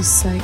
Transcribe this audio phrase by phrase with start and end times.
[0.00, 0.39] to Psych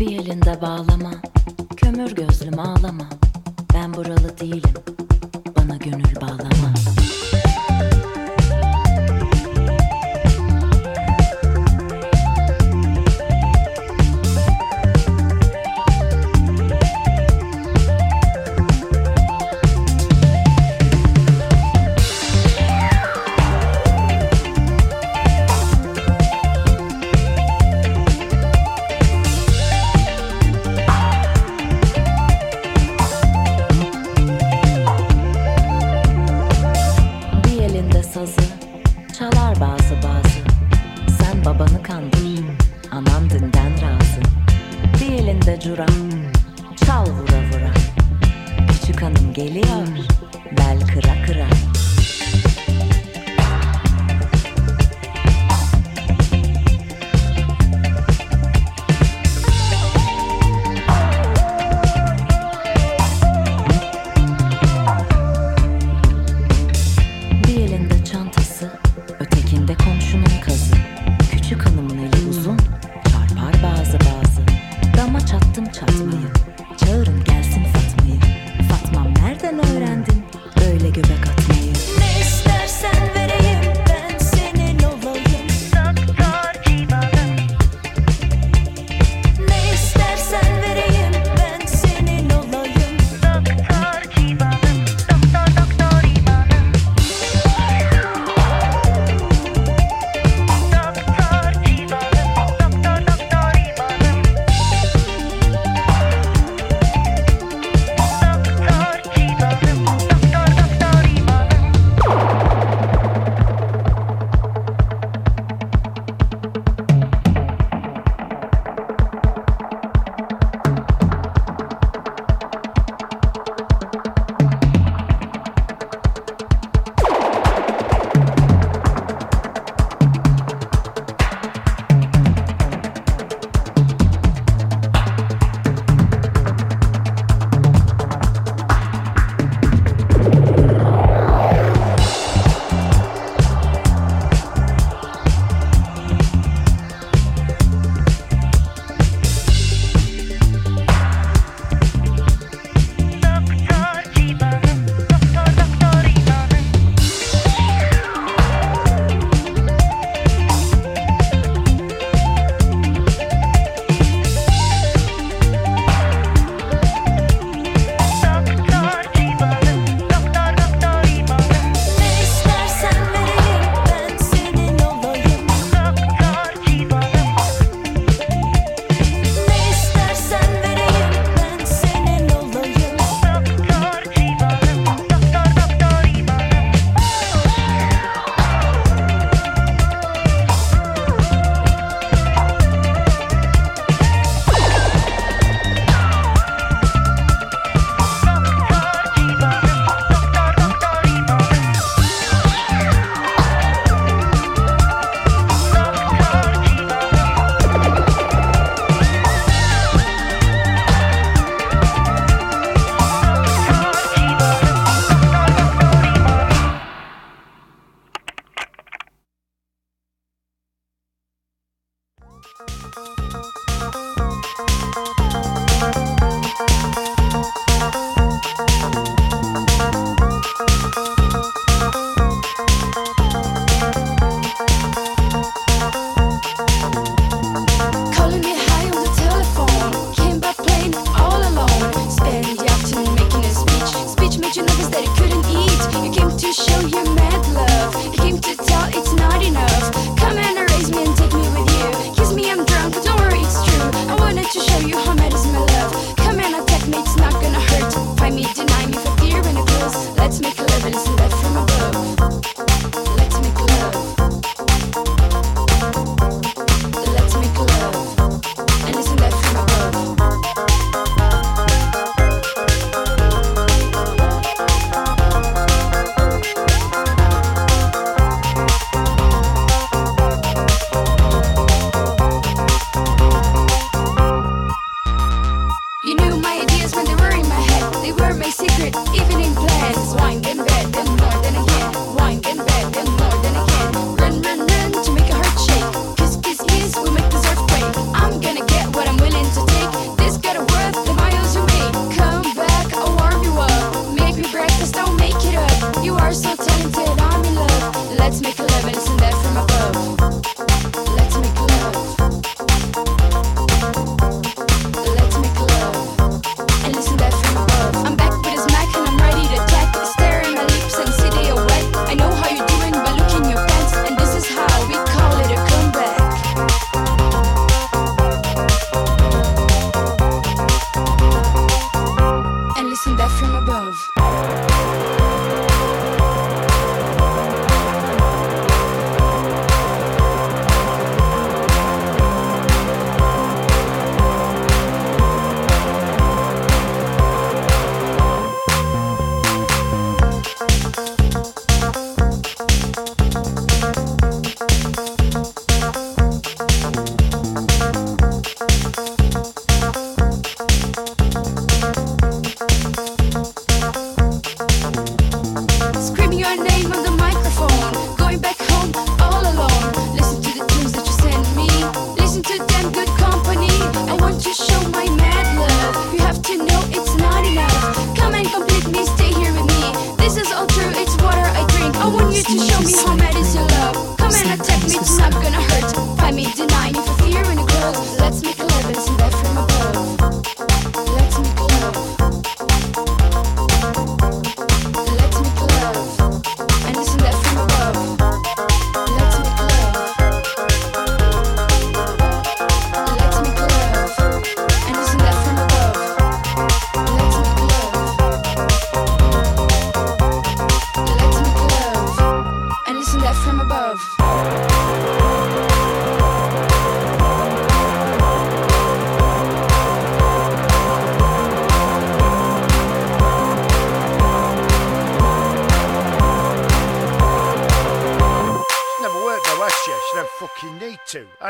[0.00, 1.10] Bir elinde bağlama,
[1.76, 3.08] kömür gözlüm ağlama.
[3.74, 4.74] Ben buralı değilim,
[5.56, 6.74] bana gönül bağlama.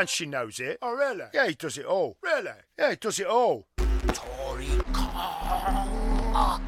[0.07, 0.77] and she knows it.
[0.81, 1.25] Oh, really?
[1.33, 2.15] Yeah, he does it all.
[2.21, 2.51] Really?
[2.79, 3.67] Yeah, he does it all.
[4.13, 6.61] Tory Kong.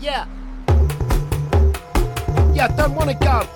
[0.00, 0.26] Yeah.
[2.54, 3.46] Yeah, don't want to go.